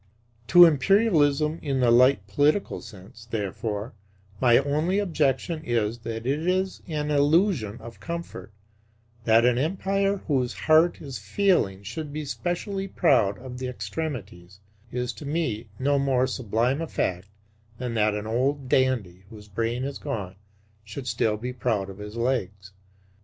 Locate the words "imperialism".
0.65-1.59